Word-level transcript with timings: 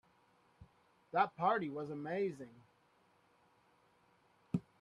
That 1.11 1.35
party 1.37 1.69
was 1.69 1.91
amazing. 1.91 2.59